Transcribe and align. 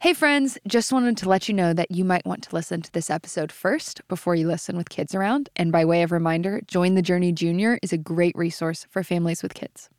Hey, 0.00 0.14
friends, 0.14 0.56
just 0.66 0.94
wanted 0.94 1.18
to 1.18 1.28
let 1.28 1.46
you 1.46 1.52
know 1.52 1.74
that 1.74 1.90
you 1.90 2.06
might 2.06 2.24
want 2.24 2.42
to 2.44 2.54
listen 2.54 2.80
to 2.80 2.90
this 2.90 3.10
episode 3.10 3.52
first 3.52 4.00
before 4.08 4.34
you 4.34 4.48
listen 4.48 4.78
with 4.78 4.88
kids 4.88 5.14
around. 5.14 5.50
And 5.56 5.70
by 5.70 5.84
way 5.84 6.02
of 6.02 6.10
reminder, 6.10 6.62
Join 6.66 6.94
the 6.94 7.02
Journey 7.02 7.32
Junior 7.32 7.78
is 7.82 7.92
a 7.92 7.98
great 7.98 8.34
resource 8.34 8.86
for 8.88 9.04
families 9.04 9.42
with 9.42 9.52
kids. 9.52 9.90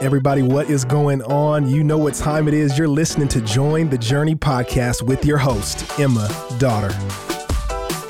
Everybody, 0.00 0.42
what 0.42 0.70
is 0.70 0.84
going 0.84 1.20
on? 1.22 1.68
You 1.68 1.82
know 1.82 1.98
what 1.98 2.14
time 2.14 2.46
it 2.46 2.54
is. 2.54 2.78
You're 2.78 2.86
listening 2.86 3.26
to 3.30 3.40
Join 3.40 3.88
the 3.90 3.98
Journey 3.98 4.36
podcast 4.36 5.02
with 5.02 5.24
your 5.24 5.38
host, 5.38 5.98
Emma 5.98 6.28
Dotter. 6.60 7.31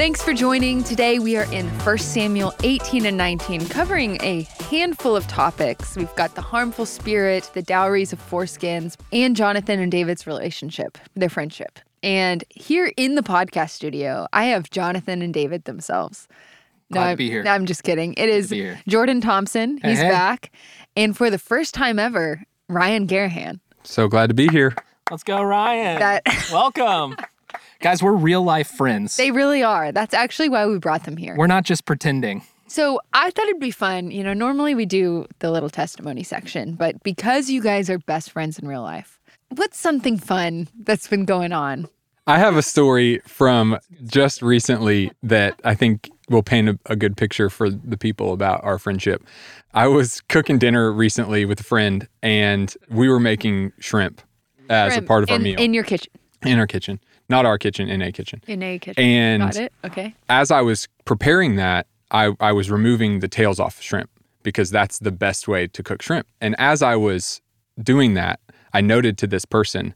Thanks 0.03 0.21
for 0.21 0.32
joining. 0.32 0.82
Today 0.82 1.21
we 1.21 1.37
are 1.37 1.45
in 1.53 1.68
1 1.68 1.98
Samuel 1.98 2.53
18 2.64 3.07
and 3.07 3.16
19, 3.16 3.68
covering 3.68 4.21
a 4.21 4.43
handful 4.68 5.14
of 5.14 5.29
topics. 5.29 5.95
We've 5.95 6.12
got 6.17 6.35
the 6.35 6.41
harmful 6.41 6.86
spirit, 6.86 7.48
the 7.55 7.62
dowries 7.62 8.12
of 8.12 8.18
foreskins, 8.18 8.96
and 9.12 9.36
Jonathan 9.36 9.79
and 9.79 9.93
David's 9.93 10.27
relationship, 10.27 10.99
their 11.14 11.29
friendship. 11.29 11.79
And 12.03 12.43
here 12.50 12.93
in 12.96 13.14
the 13.14 13.22
podcast 13.22 13.71
studio, 13.71 14.27
I 14.32 14.46
have 14.46 14.71
Jonathan 14.71 15.22
and 15.22 15.32
David 15.32 15.67
themselves. 15.67 16.27
Glad 16.91 17.05
no, 17.05 17.11
to 17.13 17.16
be 17.16 17.30
here. 17.30 17.44
I'm 17.46 17.64
just 17.64 17.85
kidding. 17.85 18.14
It 18.14 18.29
is. 18.29 18.53
Jordan 18.89 19.21
Thompson. 19.21 19.79
Hey, 19.79 19.91
He's 19.91 20.00
hey. 20.00 20.08
back. 20.08 20.50
And 20.96 21.16
for 21.16 21.30
the 21.30 21.39
first 21.39 21.75
time 21.75 22.00
ever, 22.00 22.43
Ryan 22.69 23.07
Garrahan. 23.07 23.61
So 23.85 24.08
glad 24.08 24.30
to 24.30 24.35
be 24.35 24.49
here. 24.49 24.75
Let's 25.13 25.22
go, 25.22 25.41
Ryan. 25.41 26.00
That 26.00 26.22
Welcome. 26.50 27.14
Guys, 27.82 28.00
we're 28.00 28.13
real 28.13 28.43
life 28.43 28.68
friends. 28.68 29.17
they 29.17 29.32
really 29.32 29.63
are. 29.64 29.91
That's 29.91 30.14
actually 30.14 30.49
why 30.49 30.67
we 30.67 30.79
brought 30.79 31.03
them 31.03 31.17
here. 31.17 31.35
we're 31.36 31.49
not 31.49 31.64
just 31.64 31.85
pretending. 31.85 32.45
So 32.69 33.00
I 33.12 33.31
thought 33.31 33.47
it'd 33.48 33.61
be 33.61 33.72
fun. 33.72 34.12
You 34.12 34.22
know, 34.22 34.33
normally 34.33 34.77
we 34.77 34.86
do 34.86 35.27
the 35.41 35.50
little 35.50 35.69
testimony 35.69 36.22
section, 36.22 36.75
but 36.77 37.03
because 37.03 37.50
you 37.50 37.61
guys 37.61 37.91
are 37.91 37.98
best 37.98 38.31
friends 38.31 38.56
in 38.56 38.69
real 38.69 38.83
life, 38.83 39.19
what's 39.48 39.78
something 39.78 40.17
fun 40.17 40.69
that's 40.84 41.08
been 41.08 41.25
going 41.25 41.53
on? 41.53 41.89
I 42.28 42.39
have 42.39 42.56
a 42.56 42.62
story 42.62 43.20
from 43.27 43.78
just 44.05 44.42
recently 44.42 45.10
that 45.25 45.58
I 45.64 45.75
think 45.75 46.08
will 46.28 46.44
paint 46.44 46.69
a, 46.69 46.78
a 46.86 46.94
good 46.94 47.16
picture 47.16 47.50
for 47.50 47.69
the 47.69 47.98
people 47.98 48.33
about 48.33 48.62
our 48.62 48.78
friendship. 48.78 49.25
I 49.75 49.88
was 49.88 50.20
cooking 50.28 50.58
dinner 50.58 50.92
recently 50.92 51.44
with 51.44 51.58
a 51.58 51.64
friend, 51.64 52.06
and 52.22 52.72
we 52.88 53.08
were 53.08 53.19
making 53.19 53.72
shrimp 53.80 54.22
as 54.70 54.92
Shrimp 54.92 55.05
a 55.05 55.08
part 55.08 55.25
of 55.25 55.30
our 55.30 55.36
in, 55.36 55.42
meal 55.42 55.58
in 55.58 55.75
your 55.75 55.83
kitchen. 55.83 56.12
in 56.47 56.60
our 56.60 56.69
kitchen, 56.69 57.00
not 57.33 57.47
our 57.47 57.58
kitchen, 57.58 57.88
in 57.88 58.00
a 58.02 58.12
kitchen. 58.12 58.41
In 58.47 58.62
a 58.62 58.78
kitchen. 58.78 59.02
And 59.02 59.42
Got 59.42 59.56
it. 59.56 59.72
Okay. 59.84 60.14
as 60.28 60.50
I 60.52 60.61
was 60.61 60.86
preparing 61.06 61.56
that, 61.56 61.86
I, 62.12 62.36
I 62.38 62.52
was 62.52 62.70
removing 62.70 63.19
the 63.20 63.27
tails 63.28 63.58
off 63.58 63.80
shrimp 63.80 64.11
because 64.42 64.70
that's 64.70 64.98
the 64.98 65.11
best 65.11 65.48
way 65.48 65.66
to 65.66 65.83
cook 65.83 66.03
shrimp. 66.03 66.27
And 66.41 66.55
as 66.58 66.83
I 66.83 66.94
was 66.94 67.41
doing 67.83 68.12
that, 68.14 68.38
I 68.75 68.83
noted 68.83 69.16
to 69.19 69.27
this 69.27 69.47
person, 69.47 69.94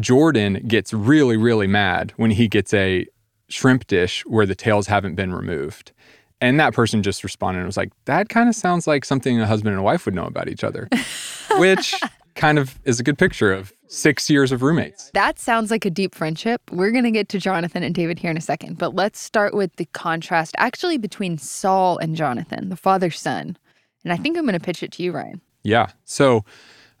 Jordan 0.00 0.64
gets 0.66 0.92
really, 0.92 1.36
really 1.36 1.66
mad 1.66 2.12
when 2.16 2.30
he 2.30 2.48
gets 2.48 2.72
a 2.72 3.06
shrimp 3.48 3.86
dish 3.86 4.24
where 4.26 4.46
the 4.46 4.54
tails 4.54 4.86
haven't 4.86 5.16
been 5.16 5.34
removed. 5.34 5.92
And 6.40 6.58
that 6.60 6.72
person 6.72 7.02
just 7.02 7.22
responded 7.22 7.60
and 7.60 7.66
was 7.66 7.76
like, 7.76 7.92
that 8.06 8.30
kind 8.30 8.48
of 8.48 8.54
sounds 8.54 8.86
like 8.86 9.04
something 9.04 9.38
a 9.38 9.46
husband 9.46 9.74
and 9.74 9.80
a 9.80 9.82
wife 9.82 10.06
would 10.06 10.14
know 10.14 10.24
about 10.24 10.48
each 10.48 10.64
other, 10.64 10.88
which 11.58 11.94
kind 12.34 12.58
of 12.58 12.78
is 12.84 12.98
a 12.98 13.02
good 13.02 13.18
picture 13.18 13.52
of 13.52 13.72
six 13.88 14.28
years 14.30 14.52
of 14.52 14.62
roommates. 14.62 15.10
That 15.14 15.38
sounds 15.38 15.70
like 15.70 15.84
a 15.84 15.90
deep 15.90 16.14
friendship. 16.14 16.62
We're 16.70 16.90
going 16.90 17.04
to 17.04 17.10
get 17.10 17.28
to 17.30 17.38
Jonathan 17.38 17.82
and 17.82 17.94
David 17.94 18.18
here 18.18 18.30
in 18.30 18.36
a 18.36 18.40
second, 18.40 18.78
but 18.78 18.94
let's 18.94 19.18
start 19.18 19.54
with 19.54 19.74
the 19.76 19.86
contrast 19.86 20.54
actually 20.58 20.98
between 20.98 21.38
Saul 21.38 21.98
and 21.98 22.16
Jonathan, 22.16 22.68
the 22.68 22.76
father 22.76 23.10
son. 23.10 23.56
And 24.02 24.12
I 24.12 24.16
think 24.16 24.36
I'm 24.36 24.44
going 24.44 24.58
to 24.58 24.64
pitch 24.64 24.82
it 24.82 24.92
to 24.92 25.02
you, 25.02 25.12
Ryan. 25.12 25.40
Yeah. 25.62 25.88
So 26.04 26.44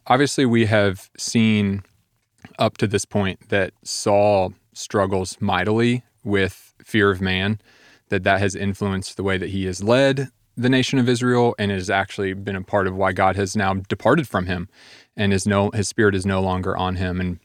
obviously, 0.06 0.46
we 0.46 0.66
have 0.66 1.10
seen 1.16 1.82
up 2.58 2.78
to 2.78 2.86
this 2.86 3.04
point 3.04 3.48
that 3.48 3.72
Saul 3.82 4.54
struggles 4.72 5.36
mightily 5.40 6.02
with 6.24 6.74
fear 6.82 7.10
of 7.10 7.20
man, 7.20 7.60
that 8.08 8.24
that 8.24 8.40
has 8.40 8.54
influenced 8.54 9.16
the 9.16 9.22
way 9.22 9.38
that 9.38 9.50
he 9.50 9.66
has 9.66 9.82
led 9.82 10.30
the 10.56 10.68
nation 10.68 10.98
of 10.98 11.08
Israel 11.08 11.54
and 11.58 11.70
has 11.70 11.90
actually 11.90 12.32
been 12.32 12.56
a 12.56 12.62
part 12.62 12.86
of 12.86 12.96
why 12.96 13.12
God 13.12 13.36
has 13.36 13.56
now 13.56 13.74
departed 13.74 14.28
from 14.28 14.46
him 14.46 14.68
and 15.16 15.32
is 15.32 15.46
no 15.46 15.70
his 15.70 15.88
spirit 15.88 16.14
is 16.14 16.26
no 16.26 16.40
longer 16.40 16.76
on 16.76 16.96
him 16.96 17.20
and 17.20 17.38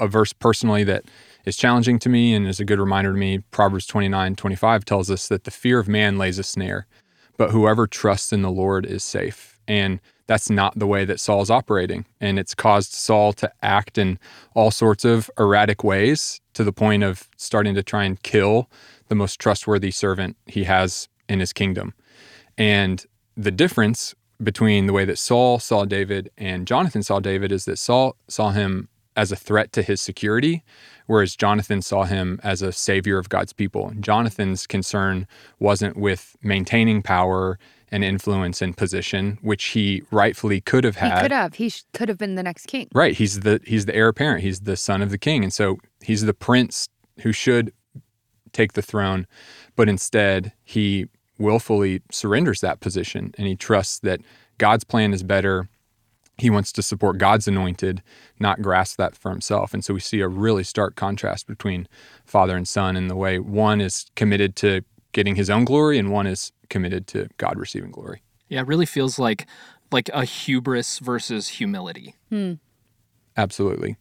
a 0.00 0.06
verse 0.06 0.32
personally 0.32 0.84
that 0.84 1.04
is 1.44 1.56
challenging 1.56 1.98
to 1.98 2.08
me 2.08 2.34
and 2.34 2.46
is 2.46 2.60
a 2.60 2.64
good 2.64 2.78
reminder 2.78 3.12
to 3.12 3.18
me 3.18 3.38
Proverbs 3.50 3.86
29 3.86 4.36
25 4.36 4.84
tells 4.84 5.10
us 5.10 5.28
that 5.28 5.44
the 5.44 5.50
fear 5.50 5.78
of 5.78 5.88
man 5.88 6.18
lays 6.18 6.38
a 6.38 6.42
snare 6.42 6.86
but 7.38 7.52
whoever 7.52 7.86
trusts 7.86 8.32
in 8.32 8.42
the 8.42 8.50
Lord 8.50 8.84
is 8.84 9.02
safe. 9.02 9.58
And 9.66 10.00
that's 10.26 10.50
not 10.50 10.78
the 10.78 10.86
way 10.86 11.06
that 11.06 11.20
Saul's 11.20 11.50
operating. 11.50 12.04
And 12.20 12.38
it's 12.38 12.54
caused 12.54 12.92
Saul 12.92 13.32
to 13.34 13.50
act 13.62 13.96
in 13.96 14.18
all 14.54 14.70
sorts 14.70 15.06
of 15.06 15.30
erratic 15.38 15.82
ways 15.82 16.40
to 16.52 16.64
the 16.64 16.72
point 16.72 17.04
of 17.04 17.28
starting 17.36 17.74
to 17.76 17.82
try 17.82 18.04
and 18.04 18.22
kill 18.22 18.68
the 19.06 19.14
most 19.14 19.40
trustworthy 19.40 19.90
servant 19.90 20.36
he 20.46 20.64
has 20.64 21.08
in 21.28 21.40
his 21.40 21.54
kingdom. 21.54 21.94
And 22.58 23.06
the 23.36 23.50
difference 23.50 24.14
between 24.42 24.86
the 24.86 24.92
way 24.92 25.04
that 25.04 25.18
Saul 25.18 25.58
saw 25.58 25.84
David 25.84 26.30
and 26.36 26.66
Jonathan 26.66 27.02
saw 27.02 27.20
David 27.20 27.50
is 27.52 27.64
that 27.64 27.78
Saul 27.78 28.16
saw 28.28 28.50
him 28.50 28.88
as 29.16 29.32
a 29.32 29.36
threat 29.36 29.72
to 29.72 29.82
his 29.82 30.00
security, 30.00 30.62
whereas 31.06 31.34
Jonathan 31.34 31.82
saw 31.82 32.04
him 32.04 32.38
as 32.44 32.62
a 32.62 32.70
savior 32.70 33.18
of 33.18 33.28
God's 33.28 33.52
people. 33.52 33.92
Jonathan's 33.98 34.66
concern 34.66 35.26
wasn't 35.58 35.96
with 35.96 36.36
maintaining 36.42 37.02
power 37.02 37.58
and 37.90 38.04
influence 38.04 38.60
and 38.62 38.76
position, 38.76 39.38
which 39.40 39.64
he 39.66 40.02
rightfully 40.12 40.60
could 40.60 40.84
have 40.84 40.96
He 40.96 41.00
had. 41.08 41.22
could 41.22 41.32
have. 41.32 41.54
He 41.54 41.68
sh- 41.70 41.82
could 41.94 42.08
have 42.08 42.18
been 42.18 42.34
the 42.36 42.42
next 42.44 42.66
king. 42.66 42.86
Right. 42.94 43.16
He's 43.16 43.40
the 43.40 43.60
he's 43.64 43.86
the 43.86 43.94
heir 43.96 44.08
apparent. 44.08 44.42
He's 44.42 44.60
the 44.60 44.76
son 44.76 45.00
of 45.02 45.10
the 45.10 45.18
king. 45.18 45.42
And 45.42 45.52
so 45.52 45.78
he's 46.02 46.22
the 46.22 46.34
prince 46.34 46.88
who 47.22 47.32
should 47.32 47.72
take 48.52 48.74
the 48.74 48.82
throne, 48.82 49.26
but 49.74 49.88
instead 49.88 50.52
he 50.64 51.06
willfully 51.38 52.02
surrenders 52.10 52.60
that 52.60 52.80
position 52.80 53.34
and 53.38 53.46
he 53.46 53.56
trusts 53.56 53.98
that 54.00 54.20
God's 54.58 54.84
plan 54.84 55.12
is 55.12 55.22
better. 55.22 55.68
He 56.36 56.50
wants 56.50 56.72
to 56.72 56.82
support 56.82 57.18
God's 57.18 57.48
anointed, 57.48 58.02
not 58.38 58.62
grasp 58.62 58.96
that 58.98 59.16
for 59.16 59.30
himself. 59.30 59.74
And 59.74 59.84
so 59.84 59.94
we 59.94 60.00
see 60.00 60.20
a 60.20 60.28
really 60.28 60.64
stark 60.64 60.94
contrast 60.94 61.46
between 61.46 61.88
father 62.24 62.56
and 62.56 62.66
son 62.66 62.96
in 62.96 63.08
the 63.08 63.16
way 63.16 63.38
one 63.38 63.80
is 63.80 64.06
committed 64.14 64.54
to 64.56 64.82
getting 65.12 65.36
his 65.36 65.50
own 65.50 65.64
glory 65.64 65.98
and 65.98 66.12
one 66.12 66.26
is 66.26 66.52
committed 66.68 67.06
to 67.08 67.28
God 67.38 67.58
receiving 67.58 67.90
glory. 67.90 68.22
Yeah, 68.48 68.60
it 68.60 68.66
really 68.66 68.86
feels 68.86 69.18
like 69.18 69.46
like 69.90 70.10
a 70.12 70.24
hubris 70.24 70.98
versus 70.98 71.48
humility. 71.48 72.14
Absolutely. 73.36 73.96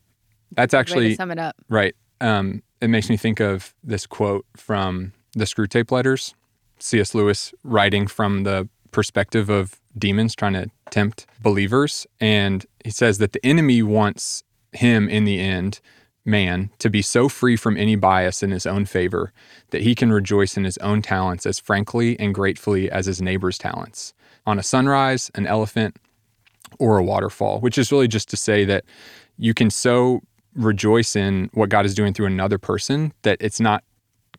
That's 0.52 0.74
Way 0.74 0.78
to 0.78 0.80
actually 0.80 1.16
sum 1.16 1.32
it 1.32 1.40
up. 1.40 1.56
Right. 1.70 1.96
Um, 2.20 2.62
it 2.82 2.90
makes 2.90 3.10
me 3.10 3.18
think 3.18 3.40
of 3.40 3.74
this 3.84 4.06
quote 4.06 4.46
from 4.56 5.14
the 5.34 5.46
Screwtape 5.46 5.92
Letters. 5.92 6.34
C.S. 6.80 7.14
Lewis 7.16 7.54
writing 7.64 8.08
from 8.08 8.44
the 8.44 8.68
perspective 8.92 9.50
of 9.50 9.80
demons 9.98 10.36
trying 10.36 10.54
to 10.54 10.70
tempt 10.90 11.26
believers. 11.42 12.08
And 12.20 12.66
he 12.84 12.92
says 12.92 13.18
that 13.18 13.34
the 13.34 13.46
enemy 13.46 13.84
wants 13.84 14.44
him 14.72 15.10
in 15.10 15.26
the 15.26 15.40
end, 15.40 15.80
man, 16.26 16.70
to 16.80 16.90
be 16.90 17.02
so 17.02 17.30
free 17.30 17.56
from 17.56 17.78
any 17.78 17.96
bias 17.96 18.44
in 18.44 18.52
his 18.52 18.66
own 18.66 18.86
favor 18.86 19.34
that 19.72 19.82
he 19.82 19.96
can 19.96 20.12
rejoice 20.12 20.58
in 20.58 20.64
his 20.64 20.78
own 20.80 21.02
talents 21.02 21.46
as 21.46 21.60
frankly 21.60 22.20
and 22.20 22.34
gratefully 22.34 22.90
as 22.92 23.06
his 23.06 23.22
neighbor's 23.22 23.58
talents. 23.58 24.14
On 24.46 24.58
a 24.58 24.64
sunrise, 24.64 25.30
an 25.36 25.46
elephant, 25.46 25.98
or 26.80 26.98
a 26.98 27.04
waterfall, 27.04 27.60
which 27.60 27.78
is 27.78 27.92
really 27.92 28.08
just 28.08 28.30
to 28.30 28.38
say 28.38 28.66
that 28.66 28.84
you 29.38 29.54
can 29.54 29.70
so 29.70 30.22
rejoice 30.54 31.16
in 31.16 31.50
what 31.54 31.70
God 31.70 31.86
is 31.86 31.94
doing 31.94 32.14
through 32.14 32.26
another 32.26 32.58
person 32.58 33.14
that 33.22 33.38
it's 33.40 33.60
not 33.60 33.84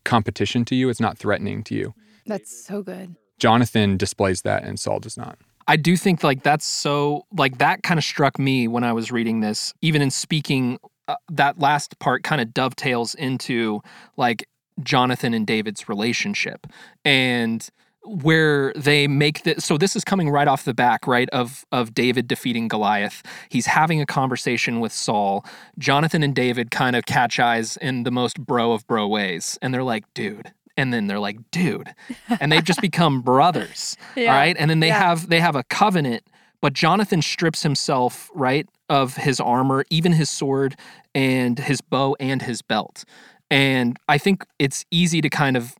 competition 0.03 0.65
to 0.65 0.75
you, 0.75 0.89
it's 0.89 0.99
not 0.99 1.17
threatening 1.17 1.63
to 1.63 1.75
you. 1.75 1.93
That's 2.25 2.65
so 2.65 2.81
good. 2.81 3.15
Jonathan 3.39 3.97
displays 3.97 4.41
that 4.41 4.63
and 4.63 4.79
Saul 4.79 4.99
does 4.99 5.17
not. 5.17 5.37
I 5.67 5.75
do 5.75 5.95
think 5.95 6.23
like 6.23 6.43
that's 6.43 6.65
so 6.65 7.25
like 7.31 7.59
that 7.59 7.83
kind 7.83 7.97
of 7.97 8.03
struck 8.03 8.39
me 8.39 8.67
when 8.67 8.83
I 8.83 8.91
was 8.91 9.11
reading 9.11 9.41
this. 9.41 9.73
Even 9.81 10.01
in 10.01 10.09
speaking, 10.09 10.79
uh, 11.07 11.15
that 11.31 11.59
last 11.59 11.99
part 11.99 12.23
kind 12.23 12.41
of 12.41 12.53
dovetails 12.53 13.13
into 13.15 13.81
like 14.17 14.47
Jonathan 14.83 15.33
and 15.33 15.45
David's 15.45 15.87
relationship 15.87 16.67
and 17.05 17.67
where 18.03 18.73
they 18.75 19.07
make 19.07 19.43
this 19.43 19.65
so 19.65 19.77
this 19.77 19.95
is 19.95 20.03
coming 20.03 20.29
right 20.29 20.47
off 20.47 20.63
the 20.63 20.73
back 20.73 21.05
right 21.05 21.29
of 21.31 21.65
of 21.71 21.93
David 21.93 22.27
defeating 22.27 22.67
Goliath 22.67 23.21
he's 23.49 23.65
having 23.65 23.99
a 24.01 24.05
conversation 24.05 24.79
with 24.79 24.91
Saul 24.91 25.45
Jonathan 25.77 26.23
and 26.23 26.33
David 26.33 26.71
kind 26.71 26.95
of 26.95 27.05
catch 27.05 27.39
eyes 27.39 27.77
in 27.77 28.03
the 28.03 28.11
most 28.11 28.39
bro 28.39 28.71
of 28.71 28.87
bro 28.87 29.07
ways 29.07 29.59
and 29.61 29.73
they're 29.73 29.83
like 29.83 30.05
dude 30.13 30.53
and 30.79 30.93
then 30.93 31.07
they're 31.07 31.19
like 31.19 31.37
dude 31.51 31.93
and 32.39 32.51
they've 32.51 32.63
just 32.63 32.81
become 32.81 33.21
brothers 33.21 33.95
Yeah. 34.15 34.35
right 34.35 34.55
and 34.57 34.69
then 34.69 34.79
they 34.79 34.87
Yeah. 34.87 34.99
have 34.99 35.29
they 35.29 35.39
have 35.39 35.55
a 35.55 35.63
covenant 35.63 36.23
but 36.61 36.73
Jonathan 36.73 37.21
strips 37.21 37.63
himself 37.63 38.29
right 38.33 38.67
of 38.89 39.15
his 39.17 39.39
armor 39.39 39.83
even 39.89 40.13
his 40.13 40.29
sword 40.29 40.75
and 41.13 41.59
his 41.59 41.81
bow 41.81 42.15
and 42.19 42.41
his 42.41 42.61
belt 42.61 43.03
and 43.51 43.97
I 44.07 44.17
think 44.17 44.45
it's 44.59 44.85
easy 44.91 45.21
to 45.21 45.29
kind 45.29 45.57
of 45.57 45.75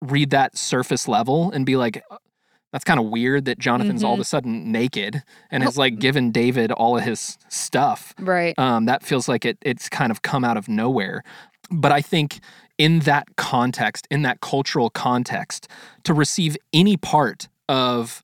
read 0.00 0.30
that 0.30 0.56
surface 0.58 1.06
level 1.08 1.50
and 1.52 1.64
be 1.64 1.76
like 1.76 2.02
that's 2.72 2.84
kind 2.84 2.98
of 2.98 3.06
weird 3.06 3.44
that 3.44 3.58
Jonathan's 3.58 4.02
all 4.02 4.14
of 4.14 4.20
a 4.20 4.24
sudden 4.24 4.72
naked 4.72 5.22
and 5.50 5.62
has 5.62 5.76
like 5.76 5.98
given 6.06 6.30
David 6.32 6.72
all 6.72 6.96
of 6.96 7.04
his 7.04 7.36
stuff. 7.50 8.14
Right. 8.18 8.58
Um, 8.58 8.86
that 8.86 9.02
feels 9.02 9.28
like 9.28 9.44
it 9.44 9.58
it's 9.60 9.90
kind 9.90 10.10
of 10.10 10.22
come 10.22 10.42
out 10.42 10.56
of 10.56 10.68
nowhere. 10.68 11.22
But 11.70 11.92
I 11.92 12.00
think 12.00 12.40
in 12.78 13.00
that 13.00 13.36
context, 13.36 14.06
in 14.10 14.22
that 14.22 14.40
cultural 14.40 14.90
context, 14.90 15.68
to 16.04 16.14
receive 16.14 16.56
any 16.72 16.96
part 16.96 17.48
of 17.68 18.22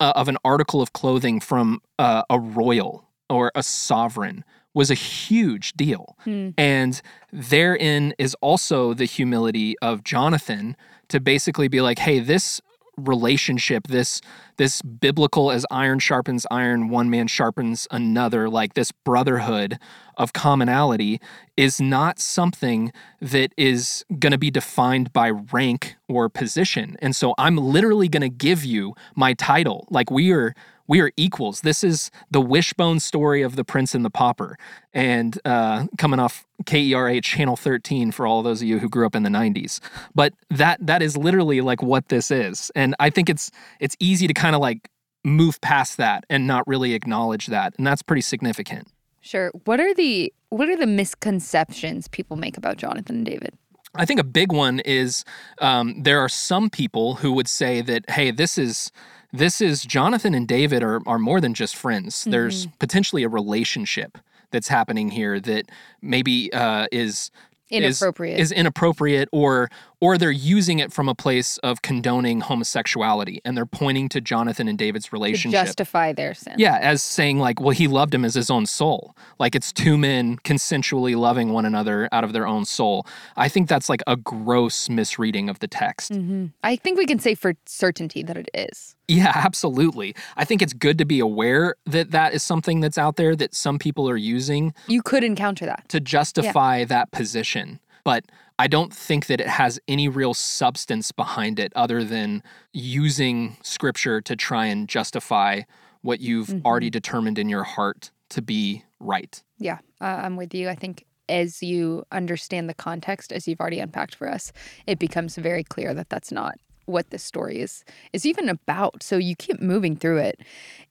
uh, 0.00 0.12
of 0.16 0.28
an 0.28 0.38
article 0.44 0.80
of 0.80 0.92
clothing 0.92 1.40
from 1.40 1.80
uh, 1.98 2.22
a 2.30 2.38
royal 2.38 3.08
or 3.28 3.52
a 3.54 3.62
sovereign 3.62 4.44
was 4.74 4.90
a 4.90 4.94
huge 4.94 5.72
deal. 5.72 6.16
And 6.58 7.00
therein 7.32 8.14
is 8.18 8.34
also 8.40 8.94
the 8.94 9.06
humility 9.06 9.74
of 9.80 10.04
Jonathan 10.04 10.76
to 11.08 11.18
basically 11.18 11.68
be 11.68 11.80
like, 11.80 11.98
hey, 11.98 12.20
this 12.20 12.60
relationship, 12.96 13.88
this 13.88 14.20
this 14.56 14.80
biblical 14.82 15.50
as 15.50 15.66
iron 15.70 15.98
sharpens 15.98 16.46
iron, 16.50 16.88
one 16.88 17.10
man 17.10 17.26
sharpens 17.26 17.86
another, 17.90 18.48
like 18.48 18.74
this 18.74 18.90
brotherhood 18.90 19.78
of 20.16 20.32
commonality 20.32 21.20
is 21.56 21.80
not 21.80 22.18
something 22.18 22.90
that 23.20 23.52
is 23.56 24.04
going 24.18 24.32
to 24.32 24.38
be 24.38 24.50
defined 24.50 25.12
by 25.12 25.30
rank 25.30 25.96
or 26.08 26.28
position. 26.28 26.96
And 27.00 27.14
so 27.14 27.34
I'm 27.36 27.56
literally 27.56 28.08
going 28.08 28.22
to 28.22 28.30
give 28.30 28.64
you 28.64 28.94
my 29.14 29.34
title. 29.34 29.86
Like 29.90 30.10
we 30.10 30.32
are 30.32 30.54
we 30.88 31.00
are 31.00 31.10
equals. 31.16 31.62
This 31.62 31.82
is 31.82 32.10
the 32.30 32.40
wishbone 32.40 33.00
story 33.00 33.42
of 33.42 33.56
the 33.56 33.64
prince 33.64 33.94
and 33.94 34.04
the 34.04 34.10
pauper. 34.10 34.56
And 34.92 35.38
uh, 35.44 35.86
coming 35.98 36.20
off 36.20 36.46
KERA 36.64 37.20
channel 37.20 37.56
13 37.56 38.12
for 38.12 38.26
all 38.26 38.42
those 38.42 38.62
of 38.62 38.68
you 38.68 38.78
who 38.78 38.88
grew 38.88 39.06
up 39.06 39.14
in 39.14 39.22
the 39.22 39.30
90s. 39.30 39.80
But 40.14 40.34
that 40.50 40.84
that 40.86 41.02
is 41.02 41.16
literally 41.16 41.60
like 41.60 41.82
what 41.82 42.08
this 42.08 42.30
is. 42.30 42.70
And 42.74 42.94
I 42.98 43.10
think 43.10 43.28
it's 43.28 43.50
it's 43.80 43.96
easy 43.98 44.26
to 44.26 44.34
kind 44.34 44.54
of 44.54 44.60
like 44.60 44.90
move 45.24 45.60
past 45.60 45.96
that 45.96 46.24
and 46.30 46.46
not 46.46 46.66
really 46.66 46.94
acknowledge 46.94 47.46
that. 47.48 47.74
And 47.76 47.86
that's 47.86 48.02
pretty 48.02 48.22
significant. 48.22 48.88
Sure. 49.20 49.50
What 49.64 49.80
are 49.80 49.92
the 49.92 50.32
what 50.50 50.68
are 50.68 50.76
the 50.76 50.86
misconceptions 50.86 52.08
people 52.08 52.36
make 52.36 52.56
about 52.56 52.76
Jonathan 52.76 53.16
and 53.16 53.26
David? 53.26 53.54
I 53.98 54.04
think 54.04 54.20
a 54.20 54.24
big 54.24 54.52
one 54.52 54.80
is 54.80 55.24
um, 55.60 56.02
there 56.02 56.20
are 56.20 56.28
some 56.28 56.70
people 56.70 57.14
who 57.16 57.32
would 57.32 57.48
say 57.48 57.80
that, 57.80 58.08
hey, 58.10 58.30
this 58.30 58.58
is 58.58 58.92
this 59.32 59.60
is 59.60 59.82
Jonathan 59.82 60.34
and 60.34 60.46
David 60.48 60.82
are 60.82 61.00
are 61.06 61.18
more 61.18 61.40
than 61.40 61.54
just 61.54 61.76
friends. 61.76 62.24
There's 62.24 62.66
potentially 62.78 63.22
a 63.22 63.28
relationship 63.28 64.18
that's 64.50 64.68
happening 64.68 65.10
here 65.10 65.40
that 65.40 65.70
maybe 66.02 66.52
uh, 66.52 66.86
is 66.92 67.30
is- 67.70 68.00
Inappropriate. 68.00 68.38
is, 68.38 68.52
inappropriate 68.52 69.28
or 69.32 69.68
or 70.00 70.18
they're 70.18 70.30
using 70.30 70.78
it 70.78 70.92
from 70.92 71.08
a 71.08 71.14
place 71.14 71.56
of 71.58 71.80
condoning 71.80 72.40
homosexuality 72.42 73.40
and 73.44 73.56
they're 73.56 73.64
pointing 73.64 74.08
to 74.10 74.20
Jonathan 74.20 74.68
and 74.68 74.76
David's 74.78 75.12
relationship 75.12 75.58
to 75.60 75.66
justify 75.66 76.12
their 76.12 76.34
sin. 76.34 76.54
yeah, 76.58 76.76
as 76.82 77.02
saying 77.02 77.38
like, 77.38 77.60
well, 77.60 77.70
he 77.70 77.88
loved 77.88 78.14
him 78.14 78.24
as 78.24 78.34
his 78.34 78.50
own 78.50 78.66
soul. 78.66 79.16
Like 79.38 79.54
it's 79.54 79.72
two 79.72 79.96
men 79.96 80.36
consensually 80.44 81.16
loving 81.16 81.52
one 81.52 81.64
another 81.64 82.08
out 82.12 82.24
of 82.24 82.32
their 82.34 82.46
own 82.46 82.64
soul. 82.66 83.06
I 83.36 83.48
think 83.48 83.68
that's 83.68 83.88
like 83.88 84.02
a 84.06 84.16
gross 84.16 84.88
misreading 84.90 85.48
of 85.48 85.60
the 85.60 85.68
text. 85.68 86.12
hmm 86.14 86.46
I 86.62 86.76
think 86.76 86.98
we 86.98 87.06
can 87.06 87.18
say 87.18 87.34
for 87.34 87.54
certainty 87.66 88.22
that 88.22 88.36
it 88.36 88.48
is. 88.52 88.94
Yeah, 89.08 89.32
absolutely. 89.34 90.14
I 90.36 90.44
think 90.44 90.60
it's 90.62 90.72
good 90.72 90.98
to 90.98 91.04
be 91.04 91.20
aware 91.20 91.76
that 91.86 92.10
that 92.10 92.34
is 92.34 92.42
something 92.42 92.80
that's 92.80 92.98
out 92.98 93.16
there 93.16 93.34
that 93.36 93.54
some 93.54 93.78
people 93.78 94.08
are 94.10 94.16
using 94.16 94.74
You 94.88 95.00
could 95.02 95.24
encounter 95.24 95.64
that. 95.64 95.88
to 95.88 96.00
justify 96.00 96.84
that 96.84 97.12
position. 97.12 97.80
But 98.04 98.24
I 98.58 98.66
don't 98.68 98.92
think 98.92 99.26
that 99.26 99.40
it 99.40 99.48
has 99.48 99.78
any 99.86 100.08
real 100.08 100.32
substance 100.32 101.12
behind 101.12 101.58
it 101.58 101.72
other 101.76 102.02
than 102.02 102.42
using 102.72 103.56
scripture 103.62 104.20
to 104.22 104.34
try 104.34 104.66
and 104.66 104.88
justify 104.88 105.62
what 106.00 106.20
you've 106.20 106.64
already 106.64 106.88
determined 106.88 107.38
in 107.38 107.48
your 107.48 107.64
heart 107.64 108.10
to 108.30 108.40
be 108.40 108.84
right. 109.00 109.42
Yeah, 109.58 109.78
uh, 110.00 110.04
I'm 110.04 110.36
with 110.36 110.54
you. 110.54 110.68
I 110.68 110.74
think 110.74 111.04
as 111.28 111.62
you 111.62 112.04
understand 112.12 112.68
the 112.68 112.74
context, 112.74 113.32
as 113.32 113.46
you've 113.46 113.60
already 113.60 113.80
unpacked 113.80 114.14
for 114.14 114.30
us, 114.30 114.52
it 114.86 114.98
becomes 114.98 115.36
very 115.36 115.64
clear 115.64 115.92
that 115.94 116.08
that's 116.08 116.32
not 116.32 116.54
what 116.86 117.10
this 117.10 117.24
story 117.24 117.60
is 117.60 117.84
is 118.12 118.24
even 118.24 118.48
about. 118.48 119.02
So 119.02 119.16
you 119.16 119.34
keep 119.34 119.60
moving 119.60 119.96
through 119.96 120.18
it, 120.18 120.40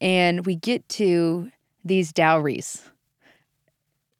and 0.01 0.45
we 0.45 0.55
get 0.55 0.87
to 0.89 1.49
these 1.83 2.11
dowries. 2.11 2.83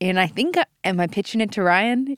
And 0.02 0.20
I 0.20 0.28
think, 0.28 0.58
uh, 0.58 0.66
am 0.84 1.00
I 1.00 1.08
pitching 1.08 1.42
it 1.42 1.52
to 1.54 1.64
Ryan? 1.64 2.18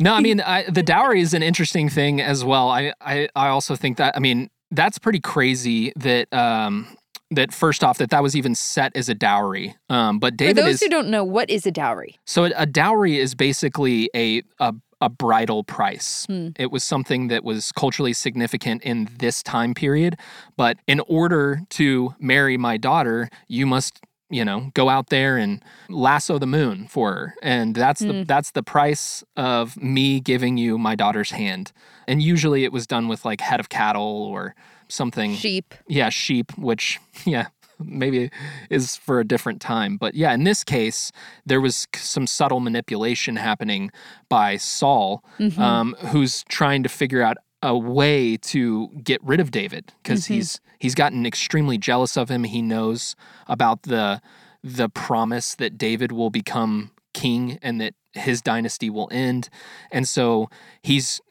No, 0.00 0.12
I 0.14 0.20
mean 0.20 0.40
I, 0.40 0.64
the 0.68 0.82
dowry 0.82 1.20
is 1.20 1.34
an 1.34 1.42
interesting 1.42 1.88
thing 1.88 2.20
as 2.20 2.44
well. 2.44 2.68
I, 2.68 2.92
I 3.00 3.28
I 3.36 3.48
also 3.48 3.76
think 3.76 3.96
that 3.98 4.16
I 4.16 4.20
mean 4.20 4.50
that's 4.70 4.98
pretty 4.98 5.20
crazy 5.20 5.92
that 5.96 6.32
um 6.32 6.96
that 7.30 7.52
first 7.54 7.82
off 7.84 7.98
that 7.98 8.10
that 8.10 8.22
was 8.22 8.36
even 8.36 8.54
set 8.54 8.94
as 8.96 9.08
a 9.08 9.14
dowry. 9.14 9.74
Um, 9.88 10.18
but 10.18 10.34
For 10.38 10.52
those 10.52 10.74
is 10.74 10.80
who 10.82 10.88
don't 10.88 11.08
know, 11.08 11.24
what 11.24 11.48
is 11.50 11.66
a 11.66 11.70
dowry? 11.70 12.18
so 12.26 12.44
a, 12.44 12.66
dowry 12.66 13.18
is 13.18 13.34
basically 13.34 14.10
a 14.14 14.42
a 14.60 14.74
a 15.00 15.08
bridal 15.10 15.64
price. 15.64 16.26
It 16.56 16.70
was 16.70 16.82
something 16.82 17.28
that 17.28 17.44
was 17.44 17.72
culturally 17.72 18.14
significant 18.14 18.82
in 18.82 19.08
this 19.18 19.42
time 19.42 19.74
period. 19.74 20.16
But 20.56 20.78
in 20.86 21.00
order 21.00 21.60
to 21.70 22.14
marry 22.18 22.56
my 22.56 22.78
daughter, 22.78 23.28
you 23.46 23.66
must, 23.66 24.00
you 24.34 24.44
know, 24.44 24.72
go 24.74 24.88
out 24.88 25.10
there 25.10 25.36
and 25.36 25.62
lasso 25.88 26.38
the 26.38 26.46
moon 26.46 26.88
for 26.88 27.12
her. 27.14 27.34
And 27.40 27.74
that's 27.74 28.00
the 28.00 28.24
that's 28.26 28.50
the 28.50 28.62
price 28.62 29.22
of 29.36 29.76
me 29.80 30.18
giving 30.18 30.56
you 30.56 30.76
my 30.76 30.96
daughter's 30.96 31.30
hand. 31.30 31.70
And 32.08 32.20
usually 32.20 32.64
it 32.64 32.72
was 32.72 32.86
done 32.86 33.06
with 33.06 33.24
like 33.24 33.40
head 33.40 33.60
of 33.60 33.68
cattle 33.68 34.02
or 34.02 34.54
something 34.88 35.34
Sheep. 35.34 35.74
yeah, 35.88 36.08
sheep, 36.08 36.50
which, 36.58 36.98
yeah, 37.24 37.46
maybe 37.78 38.30
is 38.70 38.96
for 38.96 39.20
a 39.20 39.24
different 39.24 39.60
time. 39.60 39.96
But 39.96 40.14
yeah, 40.14 40.32
in 40.34 40.44
this 40.44 40.64
case, 40.64 41.12
there 41.46 41.60
was 41.60 41.86
some 41.94 42.26
subtle 42.26 42.60
manipulation 42.60 43.36
happening 43.36 43.90
by 44.28 44.56
Saul, 44.56 45.24
um, 45.58 45.94
who's 46.10 46.44
trying 46.48 46.82
to 46.82 46.88
figure 46.88 47.22
out 47.22 47.36
a 47.64 47.76
way 47.76 48.36
to 48.36 48.88
get 49.02 49.24
rid 49.24 49.40
of 49.40 49.50
David 49.50 49.92
because 50.02 50.24
mm-hmm. 50.24 50.34
he's 50.34 50.60
he's 50.78 50.94
gotten 50.94 51.24
extremely 51.24 51.78
jealous 51.78 52.16
of 52.16 52.28
him. 52.30 52.44
He 52.44 52.60
knows 52.60 53.16
about 53.48 53.82
the 53.84 54.20
the 54.62 54.90
promise 54.90 55.54
that 55.54 55.78
David 55.78 56.12
will 56.12 56.30
become 56.30 56.90
king 57.14 57.58
and 57.62 57.80
that 57.80 57.94
his 58.12 58.42
dynasty 58.42 58.90
will 58.90 59.08
end. 59.10 59.48
And 59.90 60.06
so 60.06 60.50
he's 60.82 61.22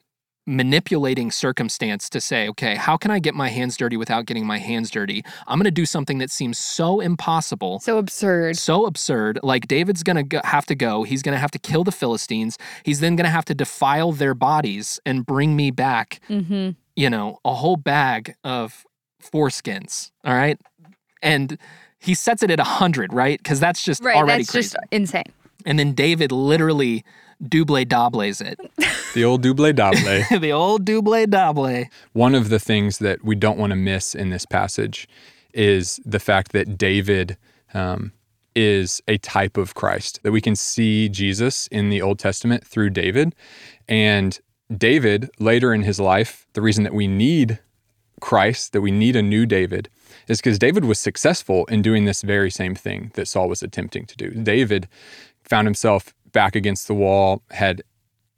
manipulating 0.46 1.32
circumstance 1.32 2.10
to 2.10 2.20
say, 2.20 2.48
okay, 2.50 2.76
how 2.76 2.98
can 2.98 3.12
I 3.12 3.20
get 3.20 3.34
my 3.34 3.50
hands 3.50 3.78
dirty 3.78 3.96
without 3.98 4.26
getting 4.26 4.46
my 4.46 4.58
hands 4.58 4.90
dirty? 4.92 5.24
I'm 5.48 5.58
going 5.58 5.66
to 5.66 5.72
do 5.72 5.86
something 5.86 6.18
that 6.18 6.30
seems 6.32 6.58
so 6.58 7.00
impossible. 7.00 7.80
So 7.80 7.98
absurd. 7.98 8.58
So 8.58 8.86
absurd. 8.86 9.40
Like 9.42 9.68
David's 9.68 10.04
going 10.04 10.28
to 10.30 10.42
have 10.44 10.66
to 10.68 10.76
go. 10.76 11.04
He's 11.04 11.22
going 11.22 11.34
to 11.34 11.40
have 11.40 11.52
to 11.52 11.60
kill 11.60 11.84
the 11.84 11.92
Philistines. 11.92 12.58
He's 12.84 13.00
then 13.00 13.16
going 13.16 13.26
to 13.26 13.32
have 13.32 13.46
to 13.46 13.56
defile 13.56 14.12
their 14.12 14.34
bodies 14.34 15.00
and 15.06 15.26
bring 15.26 15.56
me 15.56 15.72
back, 15.72 16.20
Mm-hmm. 16.30 16.72
you 16.96 17.10
know, 17.10 17.40
a 17.46 17.54
whole 17.54 17.78
bag 17.78 18.36
of 18.44 18.86
foreskins. 19.24 20.12
All 20.26 20.34
right. 20.36 20.60
And 21.22 21.58
he 22.00 22.14
sets 22.14 22.44
it 22.44 22.52
at 22.52 22.60
100, 22.60 23.14
right? 23.14 23.40
Because 23.40 23.60
that's 23.60 23.82
just 23.84 24.04
Right. 24.04 24.16
already 24.18 24.44
That's 24.44 24.52
crazy. 24.52 24.66
just 24.74 24.76
insane. 24.92 25.24
and 25.66 25.80
then 25.80 25.94
David 25.94 26.32
literally 26.34 27.06
double 27.42 27.84
doubles 27.86 28.42
it. 28.42 28.60
The 29.14 29.24
old 29.24 29.44
double 29.44 29.72
double. 29.74 30.00
the 30.40 30.52
old 30.52 30.86
double 30.86 31.26
double. 31.26 31.86
One 32.14 32.36
of 32.36 32.50
the 32.50 32.60
things 32.60 32.98
that 33.00 33.24
we 33.24 33.36
don't 33.36 33.58
want 33.58 33.72
to 33.72 33.76
miss 33.76 34.16
in 34.16 34.30
this 34.30 34.46
passage 34.46 35.08
is 35.54 36.00
the 36.06 36.20
fact 36.20 36.52
that 36.52 36.78
David 36.78 37.38
um, 37.74 38.12
is 38.56 39.02
a 39.08 39.18
type 39.18 39.58
of 39.58 39.76
Christ, 39.76 40.20
that 40.24 40.32
we 40.32 40.42
can 40.42 40.56
see 40.56 41.10
Jesus 41.10 41.68
in 41.68 41.90
the 41.90 42.02
Old 42.02 42.20
Testament 42.20 42.66
through 42.66 42.92
David. 42.92 43.36
And 43.88 44.40
David, 44.76 45.30
later 45.40 45.74
in 45.74 45.84
his 45.84 46.00
life, 46.00 46.48
the 46.54 46.62
reason 46.62 46.84
that 46.84 46.94
we 46.94 47.08
need 47.08 47.60
Christ, 48.22 48.74
that 48.74 48.82
we 48.82 48.92
need 48.92 49.16
a 49.16 49.22
new 49.22 49.46
David, 49.46 49.90
is 50.28 50.40
because 50.40 50.60
David 50.60 50.86
was 50.86 51.00
successful 51.00 51.66
in 51.66 51.82
doing 51.82 52.06
this 52.06 52.22
very 52.22 52.50
same 52.50 52.76
thing 52.76 53.12
that 53.16 53.28
Saul 53.28 53.50
was 53.50 53.62
attempting 53.62 54.06
to 54.06 54.16
do. 54.16 54.32
David 54.32 54.88
found 55.44 55.68
himself 55.68 56.14
back 56.34 56.56
against 56.56 56.88
the 56.88 56.94
wall, 56.94 57.42
had 57.52 57.82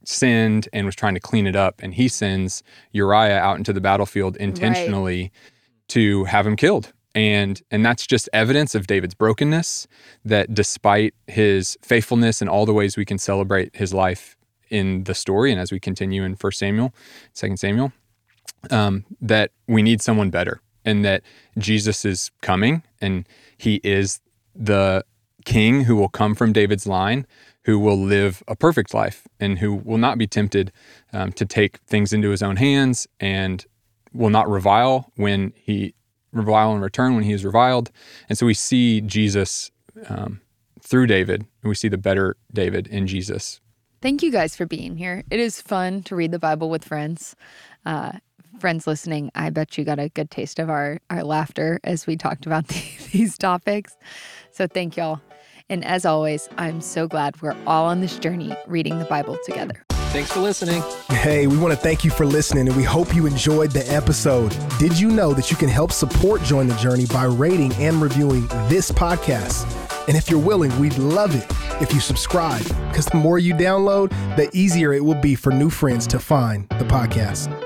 sinned 0.04 0.70
and 0.72 0.86
was 0.86 0.96
trying 0.96 1.16
to 1.16 1.20
clean 1.20 1.48
it 1.48 1.56
up, 1.56 1.82
and 1.82 1.94
he 1.96 2.08
sends 2.08 2.64
Uriah 2.92 3.40
out 3.40 3.58
into 3.58 3.74
the 3.74 3.82
battlefield 3.82 4.38
intentionally 4.38 5.32
to 5.90 6.26
have 6.26 6.46
him 6.46 6.56
killed. 6.56 6.94
And 7.14 7.62
and 7.72 7.86
that's 7.86 8.06
just 8.06 8.28
evidence 8.34 8.76
of 8.76 8.88
David's 8.88 9.14
brokenness 9.14 9.88
that 10.26 10.54
despite 10.54 11.14
his 11.28 11.78
faithfulness 11.82 12.42
and 12.42 12.50
all 12.50 12.66
the 12.66 12.74
ways 12.74 12.98
we 12.98 13.06
can 13.06 13.18
celebrate 13.18 13.74
his 13.74 13.94
life 13.94 14.36
in 14.70 15.06
the 15.06 15.16
story 15.16 15.52
and 15.52 15.62
as 15.62 15.72
we 15.72 15.80
continue 15.80 16.24
in 16.24 16.36
First 16.36 16.60
Samuel, 16.60 16.94
Second 17.32 17.58
Samuel, 17.58 17.94
um, 18.70 19.06
that 19.22 19.52
we 19.68 19.82
need 19.82 20.02
someone 20.02 20.30
better 20.30 20.60
and 20.84 21.06
that 21.06 21.24
Jesus 21.58 22.04
is 22.04 22.32
coming 22.42 22.84
and 23.00 23.28
he 23.58 23.80
is 23.84 24.20
the 24.54 25.06
king 25.46 25.86
who 25.86 25.96
will 25.96 26.10
come 26.10 26.36
from 26.36 26.52
David's 26.52 26.86
line, 26.86 27.26
who 27.64 27.80
will 27.80 27.98
live 27.98 28.44
a 28.48 28.56
perfect 28.56 28.94
life 28.94 29.28
and 29.40 29.60
who 29.60 29.74
will 29.74 29.98
not 29.98 30.18
be 30.18 30.28
tempted 30.28 30.72
um, 31.14 31.32
to 31.34 31.46
take 31.46 31.78
things 31.88 32.14
into 32.14 32.30
his 32.30 32.44
own 32.44 32.58
hands 32.58 33.08
and 33.20 33.66
will 34.14 34.30
not 34.30 34.50
revile 34.50 35.12
when 35.16 35.54
he 35.56 35.94
revile 36.32 36.74
and 36.74 36.82
return 36.82 37.16
when 37.16 37.24
he 37.24 37.32
is 37.32 37.46
reviled. 37.46 37.92
And 38.30 38.38
so 38.38 38.46
we 38.46 38.54
see 38.54 39.02
Jesus 39.02 39.72
um, 40.10 40.42
through 40.82 41.08
David, 41.08 41.42
and 41.42 41.70
we 41.70 41.76
see 41.76 41.88
the 41.88 41.98
better 41.98 42.36
David 42.54 42.88
in 42.88 43.08
Jesus. 43.08 43.62
Thank 44.02 44.22
you 44.22 44.32
guys 44.32 44.56
for 44.56 44.66
being 44.66 44.98
here. 44.98 45.24
It 45.32 45.40
is 45.40 45.62
fun 45.62 46.04
to 46.04 46.16
read 46.16 46.32
the 46.32 46.40
Bible 46.40 46.70
with 46.70 46.84
friends. 46.84 47.36
Uh, 47.86 48.14
friends 48.60 48.86
listening, 48.86 49.32
I 49.34 49.50
bet 49.50 49.78
you 49.78 49.84
got 49.84 50.00
a 50.00 50.10
good 50.10 50.30
taste 50.30 50.60
of 50.60 50.70
our, 50.70 51.00
our 51.10 51.24
laughter 51.24 51.80
as 51.84 52.06
we 52.06 52.16
talked 52.16 52.46
about 52.46 52.68
the, 52.68 52.84
these 53.12 53.38
topics. 53.38 53.98
So 54.52 54.68
thank 54.68 54.98
y'all. 54.98 55.22
And 55.70 55.84
as 55.84 56.06
always, 56.06 56.48
I'm 56.58 56.80
so 56.80 57.08
glad 57.08 57.42
we're 57.42 57.56
all 57.66 57.86
on 57.86 58.02
this 58.02 58.20
journey 58.20 58.56
reading 58.68 59.00
the 59.00 59.06
Bible 59.06 59.38
together. 59.46 59.84
Thanks 59.90 60.32
for 60.32 60.40
listening. 60.40 60.82
Hey, 61.10 61.48
we 61.48 61.58
want 61.58 61.74
to 61.74 61.80
thank 61.80 62.06
you 62.06 62.12
for 62.12 62.26
listening 62.26 62.68
and 62.68 62.78
we 62.78 62.84
hope 62.84 63.14
you 63.16 63.26
enjoyed 63.26 63.72
the 63.72 63.86
episode. 63.92 64.56
Did 64.80 64.98
you 64.98 65.10
know 65.10 65.34
that 65.34 65.52
you 65.52 65.58
can 65.58 65.68
help 65.68 65.92
support 65.92 66.42
Join 66.44 66.68
the 66.68 66.76
Journey 66.76 67.06
by 67.08 67.26
rating 67.26 67.74
and 67.74 68.02
reviewing 68.02 68.48
this 68.70 68.92
podcast? 68.92 69.66
And 70.08 70.16
if 70.16 70.30
you're 70.30 70.40
willing, 70.40 70.78
we'd 70.80 70.98
love 70.98 71.36
it 71.36 71.46
if 71.82 71.94
you 71.94 72.00
subscribe 72.00 72.64
because 72.90 73.08
the 73.08 73.18
more 73.18 73.40
you 73.40 73.56
download, 73.56 74.10
the 74.38 74.50
easier 74.54 74.94
it 74.94 75.04
will 75.04 75.20
be 75.20 75.36
for 75.36 75.52
new 75.52 75.70
friends 75.70 76.06
to 76.08 76.20
find 76.20 76.70
the 76.70 76.86
podcast. 76.86 77.65